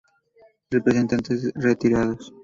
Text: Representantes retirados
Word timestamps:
Representantes 0.71 1.53
retirados 1.53 2.33